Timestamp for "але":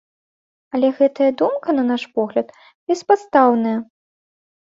0.77-0.87